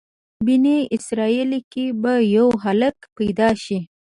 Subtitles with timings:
[0.45, 3.79] بني اسرایلو کې به یو هلک پیدا شي.